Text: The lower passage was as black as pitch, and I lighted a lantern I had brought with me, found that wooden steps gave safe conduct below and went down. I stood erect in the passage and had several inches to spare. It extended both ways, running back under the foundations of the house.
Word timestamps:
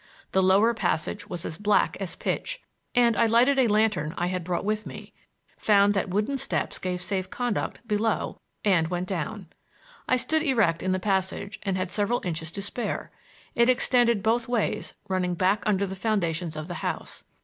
The 0.31 0.41
lower 0.41 0.73
passage 0.73 1.29
was 1.29 1.45
as 1.45 1.59
black 1.59 1.95
as 1.99 2.15
pitch, 2.15 2.59
and 2.95 3.15
I 3.15 3.27
lighted 3.27 3.59
a 3.59 3.67
lantern 3.67 4.15
I 4.17 4.25
had 4.25 4.43
brought 4.43 4.65
with 4.65 4.87
me, 4.87 5.13
found 5.57 5.93
that 5.93 6.09
wooden 6.09 6.39
steps 6.39 6.79
gave 6.79 7.03
safe 7.03 7.29
conduct 7.29 7.87
below 7.87 8.41
and 8.65 8.87
went 8.87 9.07
down. 9.07 9.45
I 10.07 10.17
stood 10.17 10.41
erect 10.41 10.81
in 10.81 10.91
the 10.91 10.99
passage 10.99 11.59
and 11.61 11.77
had 11.77 11.91
several 11.91 12.19
inches 12.25 12.49
to 12.53 12.63
spare. 12.63 13.11
It 13.53 13.69
extended 13.69 14.23
both 14.23 14.47
ways, 14.47 14.95
running 15.07 15.35
back 15.35 15.61
under 15.67 15.85
the 15.85 15.95
foundations 15.95 16.55
of 16.55 16.67
the 16.67 16.73
house. 16.81 17.23